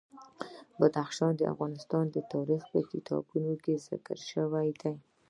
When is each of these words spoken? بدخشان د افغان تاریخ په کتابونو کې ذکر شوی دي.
بدخشان 0.79 1.31
د 1.37 1.41
افغان 1.53 1.73
تاریخ 2.33 2.61
په 2.73 2.79
کتابونو 2.91 3.53
کې 3.63 3.73
ذکر 3.87 4.17
شوی 4.31 4.69
دي. 4.81 4.93